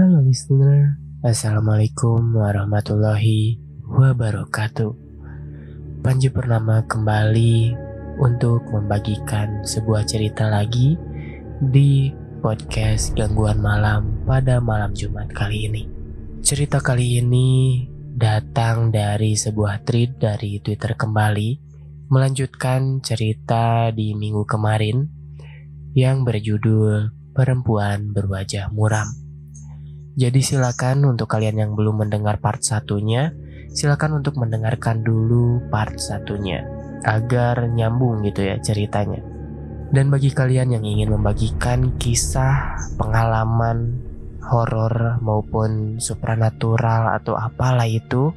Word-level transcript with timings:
Halo 0.00 0.24
listener, 0.24 0.96
Assalamualaikum 1.20 2.32
warahmatullahi 2.32 3.60
wabarakatuh. 3.84 4.96
Panji 6.00 6.32
Purnama 6.32 6.88
kembali 6.88 7.76
untuk 8.16 8.64
membagikan 8.72 9.60
sebuah 9.60 10.08
cerita 10.08 10.48
lagi 10.48 10.96
di 11.60 12.08
podcast 12.40 13.12
Gangguan 13.12 13.60
Malam 13.60 14.24
pada 14.24 14.56
malam 14.64 14.96
Jumat 14.96 15.28
kali 15.36 15.68
ini. 15.68 15.84
Cerita 16.40 16.80
kali 16.80 17.20
ini 17.20 17.84
datang 18.16 18.88
dari 18.88 19.36
sebuah 19.36 19.84
tweet 19.84 20.16
dari 20.16 20.64
Twitter 20.64 20.96
kembali 20.96 21.50
melanjutkan 22.08 23.04
cerita 23.04 23.92
di 23.92 24.16
minggu 24.16 24.48
kemarin 24.48 25.04
yang 25.92 26.24
berjudul 26.24 27.12
Perempuan 27.36 28.16
Berwajah 28.16 28.72
Muram. 28.72 29.19
Jadi 30.18 30.42
silakan 30.42 31.06
untuk 31.06 31.30
kalian 31.30 31.62
yang 31.62 31.72
belum 31.78 32.06
mendengar 32.06 32.42
part 32.42 32.66
satunya, 32.66 33.30
silakan 33.70 34.18
untuk 34.18 34.34
mendengarkan 34.38 35.06
dulu 35.06 35.62
part 35.70 35.98
satunya 36.02 36.66
agar 37.06 37.70
nyambung 37.70 38.26
gitu 38.26 38.42
ya 38.42 38.58
ceritanya. 38.58 39.22
Dan 39.90 40.10
bagi 40.10 40.30
kalian 40.30 40.74
yang 40.78 40.84
ingin 40.86 41.10
membagikan 41.14 41.98
kisah, 41.98 42.78
pengalaman 42.94 44.02
horor 44.42 45.18
maupun 45.22 45.98
supranatural 45.98 47.14
atau 47.14 47.34
apalah 47.34 47.86
itu, 47.86 48.34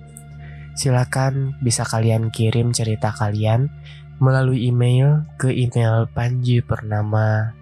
silakan 0.73 1.58
bisa 1.61 1.85
kalian 1.85 2.33
kirim 2.33 2.73
cerita 2.73 3.13
kalian 3.13 3.69
melalui 4.17 4.69
email 4.69 5.25
ke 5.37 5.49
email 5.53 6.09
panji 6.09 6.61
pernama 6.61 7.53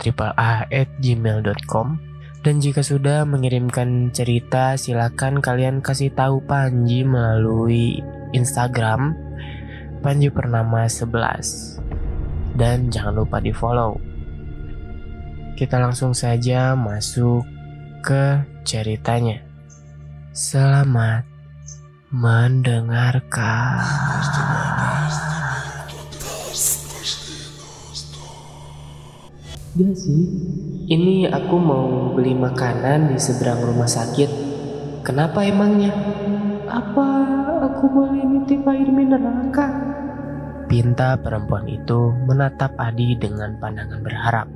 triple 0.00 0.32
a 0.36 0.68
at 0.68 0.88
gmail.com 1.00 2.00
dan 2.46 2.62
jika 2.62 2.86
sudah 2.86 3.26
mengirimkan 3.26 4.14
cerita, 4.14 4.78
silakan 4.78 5.42
kalian 5.42 5.82
kasih 5.82 6.14
tahu 6.14 6.38
Panji 6.46 7.02
melalui 7.02 7.98
Instagram 8.30 9.18
Panji 9.98 10.30
Pernama 10.30 10.86
11. 10.86 12.54
Dan 12.54 12.94
jangan 12.94 13.22
lupa 13.22 13.42
di 13.42 13.50
follow. 13.50 13.98
Kita 15.58 15.82
langsung 15.82 16.14
saja 16.14 16.78
masuk 16.78 17.42
ke 18.06 18.38
ceritanya. 18.62 19.42
Selamat 20.30 21.26
mendengarkan. 22.14 23.82
Gak 29.78 29.94
sih, 29.94 30.26
ini 30.90 31.30
aku 31.30 31.54
mau 31.54 32.10
beli 32.10 32.34
makanan 32.34 33.14
di 33.14 33.18
seberang 33.22 33.62
rumah 33.62 33.86
sakit. 33.86 34.26
Kenapa 35.06 35.46
emangnya? 35.46 35.94
Apa 36.66 37.06
aku 37.62 37.86
boleh 37.86 38.26
nitip 38.26 38.66
air 38.66 38.90
mineral 38.90 39.46
kak? 39.54 39.70
Pinta 40.66 41.14
perempuan 41.22 41.70
itu 41.70 42.10
menatap 42.26 42.74
Adi 42.74 43.14
dengan 43.22 43.54
pandangan 43.62 44.02
berharap. 44.02 44.50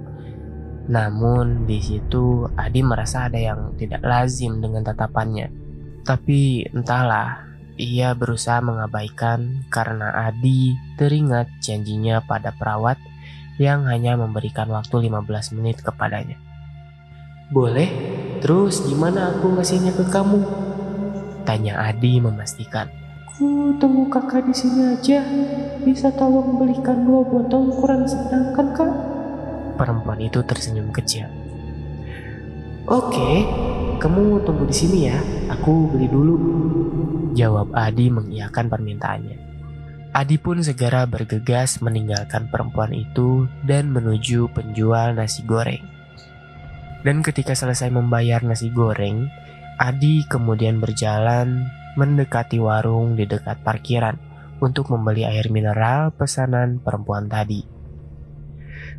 Namun 0.90 1.70
di 1.70 1.78
situ 1.78 2.50
Adi 2.58 2.82
merasa 2.82 3.30
ada 3.30 3.38
yang 3.38 3.78
tidak 3.78 4.02
lazim 4.02 4.58
dengan 4.58 4.82
tatapannya. 4.82 5.54
Tapi 6.02 6.66
entahlah, 6.74 7.46
ia 7.78 8.10
berusaha 8.18 8.58
mengabaikan 8.58 9.70
karena 9.70 10.26
Adi 10.26 10.74
teringat 10.98 11.46
janjinya 11.62 12.18
pada 12.26 12.50
perawat 12.58 13.11
yang 13.62 13.86
hanya 13.86 14.18
memberikan 14.18 14.66
waktu 14.74 15.06
15 15.06 15.54
menit 15.54 15.78
kepadanya. 15.86 16.34
Boleh, 17.54 17.86
terus 18.42 18.82
gimana 18.82 19.38
aku 19.38 19.54
ngasihnya 19.54 19.94
ke 19.94 20.10
kamu? 20.10 20.42
Tanya 21.46 21.78
Adi 21.86 22.18
memastikan. 22.18 22.90
Ku 23.38 23.76
tunggu 23.78 24.10
kakak 24.10 24.50
di 24.50 24.54
sini 24.56 24.98
aja. 24.98 25.22
Bisa 25.86 26.10
tolong 26.10 26.58
belikan 26.58 27.06
dua 27.06 27.22
botol 27.22 27.70
ukuran 27.70 28.02
sedang 28.08 28.50
kan 28.56 28.74
kak? 28.74 28.90
Perempuan 29.78 30.18
itu 30.18 30.42
tersenyum 30.42 30.90
kecil. 30.90 31.30
Oke, 32.88 33.46
kamu 34.02 34.42
tunggu 34.42 34.66
di 34.66 34.74
sini 34.74 34.98
ya. 35.06 35.18
Aku 35.54 35.92
beli 35.92 36.10
dulu. 36.10 36.34
Jawab 37.36 37.70
Adi 37.76 38.10
mengiyakan 38.10 38.66
permintaannya. 38.66 39.51
Adi 40.12 40.36
pun 40.36 40.60
segera 40.60 41.08
bergegas 41.08 41.80
meninggalkan 41.80 42.52
perempuan 42.52 42.92
itu 42.92 43.48
dan 43.64 43.88
menuju 43.88 44.52
penjual 44.52 45.16
nasi 45.16 45.40
goreng. 45.48 45.80
Dan 47.00 47.24
ketika 47.24 47.56
selesai 47.56 47.88
membayar 47.88 48.44
nasi 48.44 48.68
goreng, 48.68 49.32
Adi 49.80 50.28
kemudian 50.28 50.84
berjalan 50.84 51.64
mendekati 51.96 52.60
warung 52.60 53.16
di 53.16 53.24
dekat 53.24 53.64
parkiran 53.64 54.20
untuk 54.60 54.92
membeli 54.92 55.24
air 55.24 55.48
mineral 55.48 56.12
pesanan 56.12 56.76
perempuan 56.84 57.32
tadi. 57.32 57.64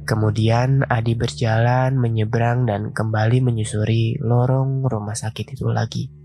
Kemudian 0.09 0.81
Adi 0.89 1.13
berjalan 1.13 1.93
menyeberang 1.93 2.65
dan 2.65 2.89
kembali 2.89 3.37
menyusuri 3.39 4.17
lorong 4.17 4.81
rumah 4.89 5.13
sakit 5.13 5.53
itu 5.53 5.69
lagi. 5.69 6.22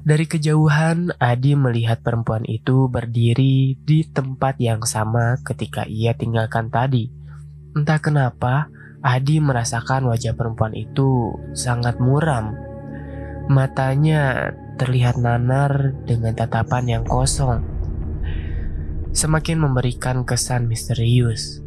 Dari 0.00 0.24
kejauhan, 0.24 1.12
Adi 1.20 1.52
melihat 1.52 2.00
perempuan 2.00 2.48
itu 2.48 2.88
berdiri 2.88 3.76
di 3.84 4.00
tempat 4.08 4.56
yang 4.56 4.80
sama 4.88 5.36
ketika 5.44 5.84
ia 5.84 6.16
tinggalkan 6.16 6.72
tadi. 6.72 7.12
Entah 7.76 8.00
kenapa, 8.00 8.72
Adi 9.04 9.44
merasakan 9.44 10.08
wajah 10.08 10.32
perempuan 10.32 10.72
itu 10.72 11.36
sangat 11.52 12.00
muram. 12.00 12.56
Matanya 13.52 14.56
terlihat 14.80 15.20
nanar 15.20 15.92
dengan 16.08 16.32
tatapan 16.32 16.88
yang 16.88 17.04
kosong. 17.04 17.60
Semakin 19.12 19.60
memberikan 19.60 20.24
kesan 20.24 20.64
misterius. 20.64 21.60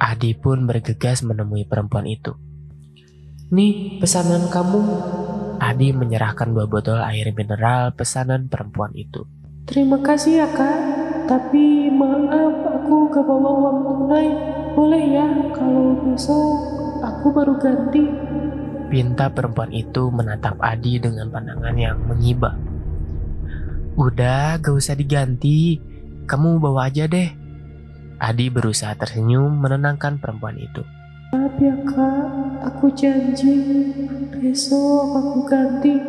Adi 0.00 0.32
pun 0.32 0.64
bergegas 0.64 1.20
menemui 1.20 1.68
perempuan 1.68 2.08
itu. 2.08 2.32
Nih, 3.52 4.00
pesanan 4.00 4.48
kamu, 4.48 4.80
Adi 5.60 5.92
menyerahkan 5.92 6.56
dua 6.56 6.64
botol 6.64 6.96
air 7.04 7.28
mineral 7.36 7.92
pesanan 7.92 8.48
perempuan 8.48 8.96
itu. 8.96 9.28
Terima 9.68 10.00
kasih 10.00 10.40
ya 10.40 10.48
kak, 10.48 10.80
tapi 11.28 11.92
maaf 11.92 12.64
aku 12.64 13.12
gak 13.12 13.22
bawa 13.28 13.50
uang 13.60 13.78
tunai. 13.84 14.28
Boleh 14.72 15.04
ya 15.20 15.28
kalau 15.52 16.00
besok 16.00 16.56
aku 17.04 17.28
baru 17.28 17.54
ganti. 17.60 18.08
Pinta 18.88 19.28
perempuan 19.30 19.70
itu 19.70 20.08
menatap 20.08 20.56
Adi 20.64 20.96
dengan 20.96 21.28
pandangan 21.28 21.76
yang 21.76 22.00
mengiba. 22.08 22.56
Udah, 24.00 24.56
gak 24.58 24.74
usah 24.74 24.96
diganti. 24.96 25.78
Kamu 26.24 26.56
bawa 26.56 26.88
aja 26.88 27.04
deh. 27.04 27.28
Adi 28.16 28.48
berusaha 28.48 28.96
tersenyum 28.96 29.60
menenangkan 29.60 30.16
perempuan 30.16 30.56
itu. 30.56 30.82
Maaf 31.30 31.54
ya 31.62 31.76
kak, 31.86 32.26
aku 32.66 32.90
janji 32.96 33.54
besok 34.40 35.20
aku 35.20 35.38
ganti. 35.44 36.00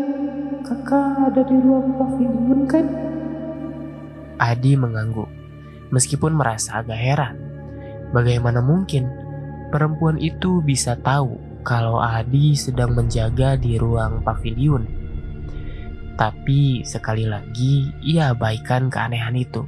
Kakak 0.63 1.27
ada 1.27 1.41
di 1.43 1.57
ruang 1.59 1.99
pavilion 1.99 2.63
kan? 2.63 2.85
Adi 4.39 4.79
mengangguk, 4.79 5.27
meskipun 5.91 6.39
merasa 6.39 6.79
agak 6.79 6.95
heran. 6.95 7.35
Bagaimana 8.15 8.63
mungkin 8.63 9.11
perempuan 9.67 10.15
itu 10.15 10.63
bisa 10.63 10.95
tahu 10.95 11.35
kalau 11.67 11.99
Adi 11.99 12.55
sedang 12.55 12.95
menjaga 12.95 13.59
di 13.59 13.75
ruang 13.75 14.23
pavilion? 14.23 14.87
Tapi 16.15 16.87
sekali 16.87 17.27
lagi 17.27 17.91
ia 18.05 18.31
abaikan 18.31 18.87
keanehan 18.87 19.35
itu. 19.35 19.67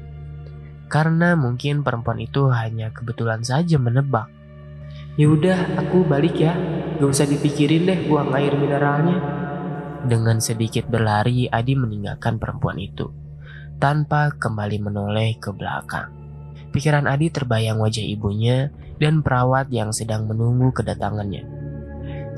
Karena 0.88 1.36
mungkin 1.36 1.84
perempuan 1.84 2.22
itu 2.22 2.48
hanya 2.54 2.94
kebetulan 2.94 3.42
saja 3.44 3.76
menebak 3.82 4.30
Ya 5.14 5.30
udah, 5.30 5.78
aku 5.78 6.02
balik 6.06 6.42
ya. 6.42 6.58
Gak 6.98 7.10
usah 7.10 7.30
dipikirin 7.30 7.86
deh 7.86 8.00
buang 8.10 8.34
air 8.34 8.58
mineralnya. 8.58 9.22
Dengan 10.04 10.42
sedikit 10.42 10.90
berlari, 10.90 11.46
Adi 11.48 11.78
meninggalkan 11.78 12.42
perempuan 12.42 12.82
itu 12.82 13.24
tanpa 13.84 14.32
kembali 14.40 14.80
menoleh 14.80 15.36
ke 15.44 15.52
belakang. 15.52 16.08
Pikiran 16.72 17.04
Adi 17.04 17.28
terbayang 17.28 17.84
wajah 17.84 18.00
ibunya 18.00 18.72
dan 18.96 19.20
perawat 19.20 19.68
yang 19.76 19.92
sedang 19.92 20.24
menunggu 20.24 20.72
kedatangannya. 20.72 21.44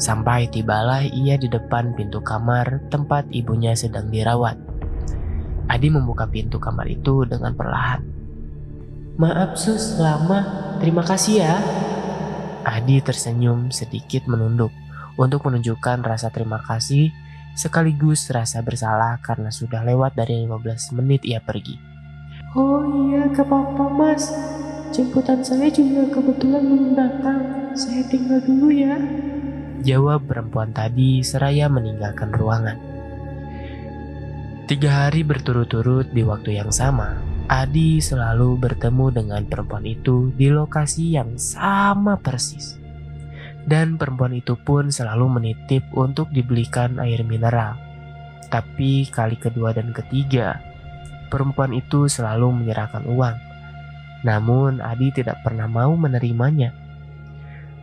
Sampai 0.02 0.52
tibalah 0.52 1.06
ia 1.06 1.38
di 1.38 1.46
depan 1.46 1.94
pintu 1.94 2.20
kamar 2.20 2.90
tempat 2.90 3.30
ibunya 3.30 3.78
sedang 3.78 4.10
dirawat. 4.10 4.58
Adi 5.70 5.88
membuka 5.94 6.26
pintu 6.26 6.58
kamar 6.58 6.90
itu 6.90 7.30
dengan 7.30 7.54
perlahan. 7.54 8.02
Maaf 9.22 9.56
sus, 9.56 10.02
lama. 10.02 10.74
Terima 10.84 11.06
kasih 11.06 11.46
ya. 11.46 11.56
Adi 12.66 12.98
tersenyum 13.00 13.70
sedikit 13.70 14.26
menunduk 14.26 14.74
untuk 15.22 15.46
menunjukkan 15.46 16.02
rasa 16.02 16.34
terima 16.34 16.58
kasih 16.66 17.14
sekaligus 17.56 18.28
rasa 18.34 18.60
bersalah 18.66 19.22
karena 19.24 19.54
sudah 19.54 19.86
lewat 19.86 20.18
dari 20.18 20.44
15 20.44 20.98
menit 20.98 21.22
ia 21.24 21.40
pergi. 21.40 21.78
Oh 22.58 22.84
iya, 23.08 23.30
gak 23.32 23.48
apa-apa 23.48 23.86
mas. 23.94 24.34
Jemputan 24.92 25.44
saya 25.44 25.70
juga 25.72 26.08
kebetulan 26.10 26.64
belum 26.66 26.92
datang. 26.96 27.40
Saya 27.76 28.04
tinggal 28.08 28.44
dulu 28.44 28.72
ya. 28.72 28.96
Jawab 29.84 30.26
perempuan 30.26 30.72
tadi 30.72 31.22
seraya 31.22 31.68
meninggalkan 31.70 32.32
ruangan. 32.32 32.80
Tiga 34.66 35.06
hari 35.06 35.22
berturut-turut 35.22 36.10
di 36.10 36.26
waktu 36.26 36.58
yang 36.58 36.74
sama, 36.74 37.22
Adi 37.46 38.02
selalu 38.02 38.58
bertemu 38.58 39.14
dengan 39.14 39.46
perempuan 39.46 39.86
itu 39.86 40.34
di 40.34 40.50
lokasi 40.50 41.14
yang 41.14 41.38
sama 41.38 42.18
persis. 42.18 42.82
Dan 43.70 44.02
perempuan 44.02 44.34
itu 44.34 44.58
pun 44.58 44.90
selalu 44.90 45.38
menitip 45.38 45.86
untuk 45.94 46.34
dibelikan 46.34 46.98
air 46.98 47.22
mineral. 47.22 47.78
Tapi 48.50 49.06
kali 49.14 49.38
kedua 49.38 49.78
dan 49.78 49.94
ketiga, 49.94 50.58
perempuan 51.30 51.70
itu 51.78 52.10
selalu 52.10 52.50
menyerahkan 52.66 53.06
uang. 53.06 53.38
Namun 54.26 54.82
Adi 54.82 55.14
tidak 55.14 55.46
pernah 55.46 55.70
mau 55.70 55.94
menerimanya. 55.94 56.74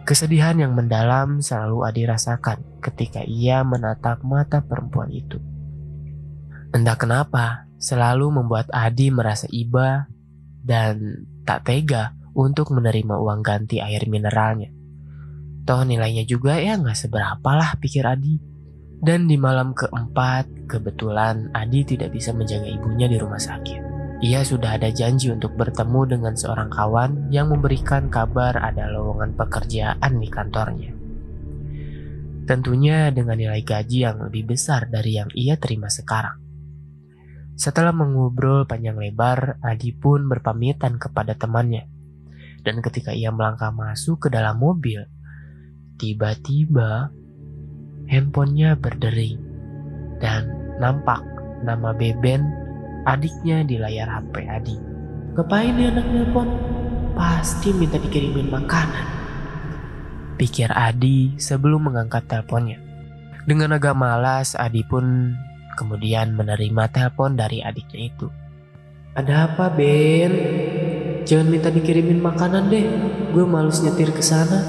Kesedihan 0.02 0.58
yang 0.58 0.74
mendalam 0.74 1.38
selalu 1.38 1.86
Adi 1.86 2.02
rasakan 2.02 2.82
ketika 2.82 3.22
ia 3.22 3.62
menatap 3.62 4.26
mata 4.26 4.58
perempuan 4.58 5.06
itu. 5.14 5.38
Entah 6.74 6.98
kenapa, 6.98 7.70
selalu 7.82 8.30
membuat 8.38 8.70
Adi 8.70 9.10
merasa 9.10 9.50
iba 9.50 10.06
dan 10.62 11.26
tak 11.42 11.66
tega 11.66 12.14
untuk 12.32 12.70
menerima 12.70 13.18
uang 13.18 13.42
ganti 13.42 13.82
air 13.82 14.06
mineralnya. 14.06 14.70
Toh 15.66 15.82
nilainya 15.82 16.22
juga 16.22 16.62
ya 16.62 16.78
nggak 16.78 16.94
seberapa 16.94 17.50
lah 17.50 17.74
pikir 17.82 18.06
Adi. 18.06 18.54
Dan 19.02 19.26
di 19.26 19.34
malam 19.34 19.74
keempat, 19.74 20.70
kebetulan 20.70 21.50
Adi 21.50 21.82
tidak 21.82 22.14
bisa 22.14 22.30
menjaga 22.30 22.70
ibunya 22.70 23.10
di 23.10 23.18
rumah 23.18 23.42
sakit. 23.42 23.82
Ia 24.22 24.46
sudah 24.46 24.78
ada 24.78 24.86
janji 24.94 25.34
untuk 25.34 25.58
bertemu 25.58 26.06
dengan 26.06 26.38
seorang 26.38 26.70
kawan 26.70 27.34
yang 27.34 27.50
memberikan 27.50 28.06
kabar 28.06 28.54
ada 28.54 28.86
lowongan 28.94 29.34
pekerjaan 29.34 30.22
di 30.22 30.28
kantornya. 30.30 30.94
Tentunya 32.46 33.10
dengan 33.10 33.34
nilai 33.34 33.66
gaji 33.66 34.06
yang 34.06 34.22
lebih 34.22 34.54
besar 34.54 34.86
dari 34.86 35.18
yang 35.18 35.26
ia 35.34 35.58
terima 35.58 35.90
sekarang. 35.90 36.51
Setelah 37.56 37.92
mengobrol 37.92 38.64
panjang 38.64 38.96
lebar, 38.96 39.60
Adi 39.60 39.92
pun 39.92 40.26
berpamitan 40.26 40.96
kepada 40.96 41.36
temannya. 41.36 41.86
Dan 42.62 42.80
ketika 42.80 43.12
ia 43.12 43.28
melangkah 43.34 43.74
masuk 43.74 44.26
ke 44.26 44.28
dalam 44.32 44.56
mobil, 44.58 45.02
tiba-tiba 45.98 47.12
handphonenya 48.06 48.78
berdering 48.78 49.38
dan 50.22 50.46
nampak 50.78 51.22
nama 51.62 51.94
Beben 51.94 52.46
adiknya 53.06 53.66
di 53.66 53.76
layar 53.78 54.08
HP 54.08 54.34
Adi. 54.46 54.76
Ngapain 55.34 55.72
nih 55.74 55.86
anak 55.90 56.06
nelpon? 56.12 56.48
Pasti 57.12 57.74
minta 57.76 58.00
dikirimin 58.00 58.48
makanan. 58.48 59.06
Pikir 60.40 60.72
Adi 60.72 61.36
sebelum 61.36 61.92
mengangkat 61.92 62.24
teleponnya. 62.26 62.80
Dengan 63.42 63.74
agak 63.74 63.98
malas, 63.98 64.54
Adi 64.54 64.86
pun 64.86 65.34
kemudian 65.74 66.36
menerima 66.36 66.88
telepon 66.92 67.36
dari 67.36 67.64
adiknya 67.64 68.12
itu. 68.12 68.26
Ada 69.12 69.52
apa, 69.52 69.68
Ben? 69.72 70.32
Jangan 71.28 71.46
minta 71.52 71.68
dikirimin 71.68 72.18
makanan 72.18 72.72
deh. 72.72 72.86
Gue 73.30 73.44
males 73.44 73.84
nyetir 73.84 74.08
ke 74.10 74.24
sana. 74.24 74.64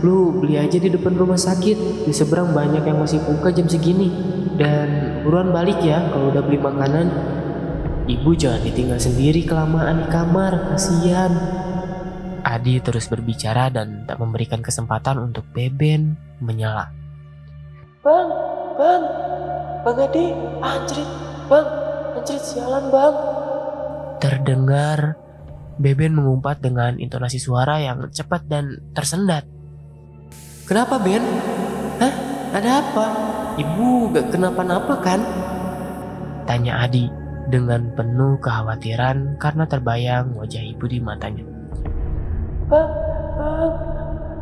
Lu 0.00 0.40
beli 0.40 0.56
aja 0.58 0.80
di 0.80 0.88
depan 0.88 1.12
rumah 1.12 1.36
sakit. 1.36 2.08
Di 2.08 2.12
seberang 2.12 2.56
banyak 2.56 2.82
yang 2.88 2.98
masih 2.98 3.20
buka 3.22 3.52
jam 3.52 3.68
segini. 3.68 4.08
Dan 4.56 5.20
buruan 5.24 5.52
balik 5.52 5.80
ya 5.84 6.08
kalau 6.08 6.32
udah 6.32 6.42
beli 6.42 6.58
makanan. 6.58 7.06
Ibu 8.08 8.34
jangan 8.34 8.66
ditinggal 8.66 8.98
sendiri 8.98 9.46
kelamaan 9.46 10.02
di 10.02 10.06
kamar, 10.10 10.74
kasihan. 10.74 11.32
Adi 12.42 12.82
terus 12.82 13.06
berbicara 13.06 13.70
dan 13.70 14.02
tak 14.10 14.18
memberikan 14.18 14.58
kesempatan 14.58 15.22
untuk 15.22 15.46
Beben 15.54 16.18
menyela. 16.42 16.90
Bang, 18.02 18.28
bang, 18.74 19.02
Bang 19.82 19.98
Adi, 19.98 20.30
anjrit, 20.62 21.10
bang, 21.50 21.68
anjrit 22.14 22.42
sialan 22.42 22.86
bang. 22.94 23.14
Terdengar 24.22 25.18
Beben 25.80 26.20
mengumpat 26.20 26.60
dengan 26.60 27.00
intonasi 27.00 27.40
suara 27.40 27.80
yang 27.80 28.06
cepat 28.12 28.44
dan 28.44 28.78
tersendat. 28.92 29.48
Kenapa 30.68 31.00
Ben? 31.00 31.24
Hah? 31.98 32.14
Ada 32.52 32.70
apa? 32.84 33.06
Ibu 33.56 34.12
gak 34.12 34.30
kenapa-napa 34.30 34.94
kan? 35.00 35.20
Tanya 36.44 36.84
Adi 36.84 37.08
dengan 37.48 37.90
penuh 37.96 38.36
kekhawatiran 38.38 39.40
karena 39.40 39.64
terbayang 39.64 40.36
wajah 40.36 40.60
ibu 40.60 40.84
di 40.84 41.00
matanya. 41.00 41.42
Bang, 42.68 42.92
bang, 43.40 43.74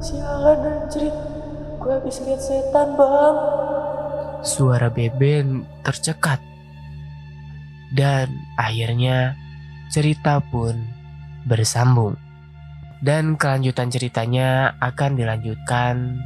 sialan 0.02 0.60
anjrit. 0.66 1.14
Gue 1.80 1.92
habis 1.94 2.20
lihat 2.26 2.42
setan 2.42 2.98
bang. 2.98 3.36
Suara 4.40 4.88
Beben 4.88 5.68
tercekat. 5.84 6.40
Dan 7.92 8.32
akhirnya 8.56 9.36
cerita 9.92 10.40
pun 10.40 10.80
bersambung. 11.44 12.16
Dan 13.04 13.36
kelanjutan 13.36 13.92
ceritanya 13.92 14.76
akan 14.80 15.16
dilanjutkan 15.16 16.20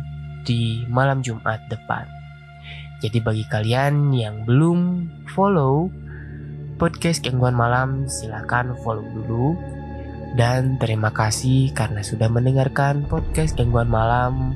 di 0.46 0.87
malam 0.90 1.26
Jumat 1.26 1.58
depan. 1.70 2.06
Jadi 3.02 3.19
bagi 3.19 3.44
kalian 3.50 4.14
yang 4.14 4.46
belum 4.46 5.11
follow 5.34 5.90
podcast 6.78 7.22
Gangguan 7.26 7.58
Malam, 7.58 8.06
silahkan 8.06 8.75
follow 8.82 9.06
dulu. 9.11 9.58
Dan 10.34 10.78
terima 10.82 11.14
kasih 11.14 11.70
karena 11.75 12.02
sudah 12.02 12.26
mendengarkan 12.26 13.06
podcast 13.06 13.55
Gangguan 13.55 13.87
Malam 13.87 14.55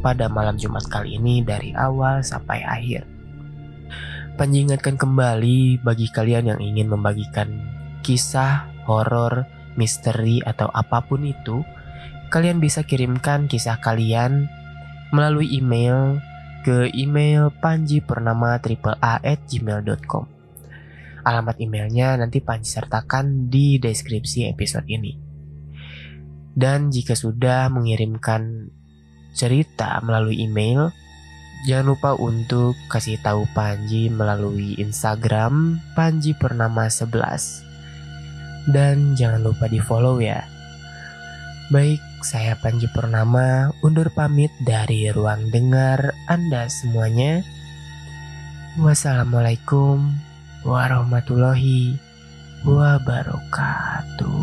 pada 0.00 0.32
malam 0.32 0.56
Jumat 0.56 0.88
kali 0.88 1.20
ini 1.20 1.44
dari 1.44 1.76
awal 1.76 2.24
sampai 2.24 2.64
akhir. 2.64 3.04
Panji 4.40 4.64
kembali 4.64 5.84
bagi 5.84 6.08
kalian 6.08 6.48
yang 6.48 6.64
ingin 6.64 6.88
membagikan 6.88 7.60
kisah, 8.00 8.72
horor, 8.88 9.44
misteri 9.76 10.40
atau 10.40 10.72
apa 10.72 11.04
pun 11.04 11.28
itu, 11.28 11.60
kalian 12.32 12.56
bisa 12.56 12.80
kirimkan 12.82 13.52
kisah 13.52 13.76
kalian 13.84 14.48
melalui 15.12 15.52
email 15.52 16.24
ke 16.64 16.88
email 16.96 17.52
panjipurnama@gmail.com. 17.60 20.24
Alamat 21.20 21.60
emailnya 21.60 22.16
nanti 22.16 22.40
Panji 22.40 22.64
sertakan 22.64 23.52
di 23.52 23.76
deskripsi 23.76 24.48
episode 24.48 24.88
ini. 24.88 25.28
Dan 26.50 26.88
jika 26.88 27.12
sudah 27.12 27.68
mengirimkan 27.68 28.72
cerita 29.34 29.98
melalui 30.02 30.42
email, 30.42 30.90
jangan 31.68 31.86
lupa 31.94 32.10
untuk 32.16 32.76
kasih 32.88 33.20
tahu 33.20 33.44
Panji 33.52 34.08
melalui 34.08 34.76
Instagram 34.80 35.80
Panji 35.92 36.32
Purnama 36.36 36.88
11. 36.88 38.70
Dan 38.70 39.16
jangan 39.16 39.40
lupa 39.40 39.66
di 39.66 39.80
follow 39.80 40.20
ya. 40.20 40.44
Baik, 41.70 42.02
saya 42.20 42.58
Panji 42.58 42.90
Purnama 42.90 43.70
undur 43.80 44.12
pamit 44.12 44.52
dari 44.60 45.08
ruang 45.08 45.48
dengar 45.48 46.12
Anda 46.28 46.68
semuanya. 46.68 47.40
Wassalamualaikum 48.76 50.14
warahmatullahi 50.62 51.96
wabarakatuh. 52.62 54.39